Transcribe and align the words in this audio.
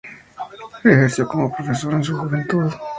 Ejerció 0.83 1.27
como 1.27 1.55
profesor 1.55 1.93
en 1.93 2.03
su 2.03 2.17
juventud. 2.17 2.73